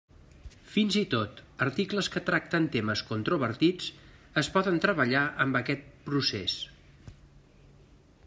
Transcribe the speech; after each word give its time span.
Fins 0.75 0.95
i 1.01 1.01
tot, 1.09 1.41
articles 1.65 2.07
que 2.15 2.23
tracten 2.29 2.63
temes 2.75 3.03
controvertits 3.09 3.91
es 4.43 4.49
poden 4.55 4.81
treballar 4.87 5.23
amb 5.45 5.59
aquest 5.61 5.85
procés. 6.09 6.57